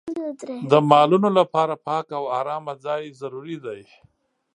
[0.71, 3.81] د مالونو لپاره پاک او ارامه ځای ضروري دی.